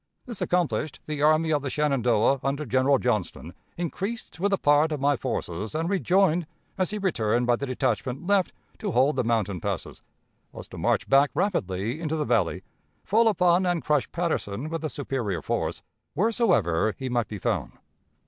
[0.25, 4.99] This accomplished, the Army of the Shenandoah, under General Johnston, increased with a part of
[4.99, 9.61] my forces and rejoined as he returned by the detachment left to hold the mountain
[9.61, 10.01] passes,
[10.51, 12.63] was to march back rapidly into the Valley,
[13.03, 15.83] fall upon and crush Patterson with a superior force,
[16.15, 17.73] wheresoever he might be found.